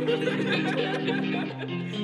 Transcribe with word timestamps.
Música 0.00 1.98